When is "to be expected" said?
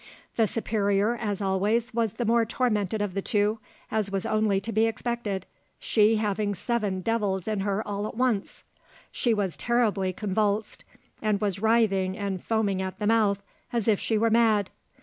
4.59-5.45